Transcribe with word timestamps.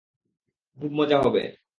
খুব 0.77 0.91
মজা 0.91 1.17
হবে। 1.21 1.43